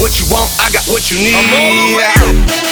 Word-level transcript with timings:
what 0.00 0.20
you 0.20 0.26
want, 0.30 0.50
I 0.60 0.70
got 0.72 0.84
what 0.88 1.10
you 1.10 1.18
need. 1.18 1.34
I'm 1.34 1.48
all 1.54 2.60
the 2.60 2.65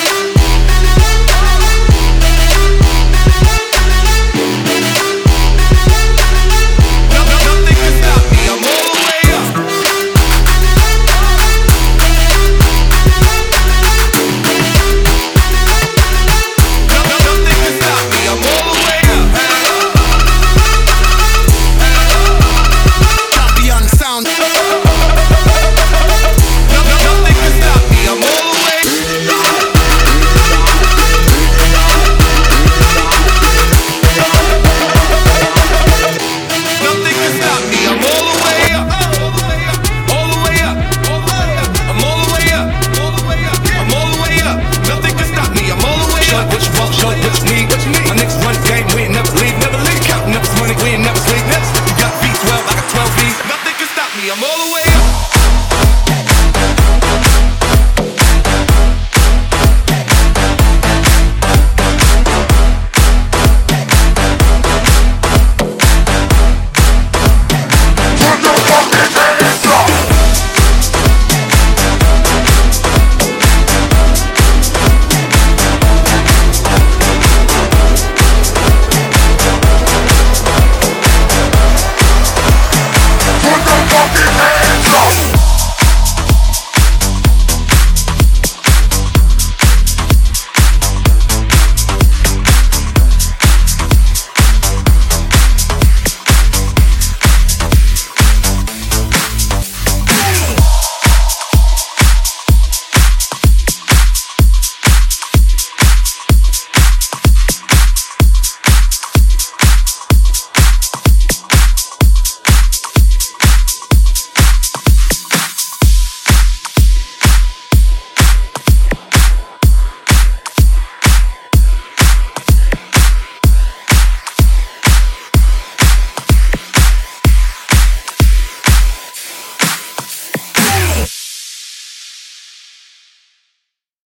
Short 47.01 47.19
what 47.19 47.81
you 47.83 47.91
need. 47.91 48.07
My 48.07 48.15
niggas 48.15 48.39
run 48.45 48.55
game, 48.71 48.87
we 48.95 49.03
ain't 49.03 49.15
never 49.15 49.33
leave, 49.43 49.57
never 49.59 49.79
leave. 49.83 50.01
Counting 50.07 50.35
up 50.35 50.43
this 50.43 50.55
money, 50.61 50.75
we 50.83 50.95
ain't 50.95 51.03
never 51.03 51.19
sleep. 51.19 51.43
You 51.43 51.95
got 51.99 52.13
V12, 52.23 52.51
I 52.55 52.73
got 52.79 52.87
12 52.91 53.19
V. 53.19 53.21
Nothing 53.51 53.75
can 53.79 53.89
stop 53.91 54.11
me. 54.15 54.31
I'm 54.31 54.43
all 54.43 54.59
the 54.63 54.71
way 54.75 54.94